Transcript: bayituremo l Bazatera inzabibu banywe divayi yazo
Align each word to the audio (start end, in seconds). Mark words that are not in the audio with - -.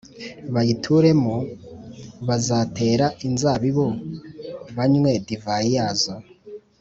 bayituremo 0.53 1.35
l 1.41 1.45
Bazatera 2.27 3.05
inzabibu 3.27 3.85
banywe 4.75 5.11
divayi 5.27 5.69
yazo 5.77 6.13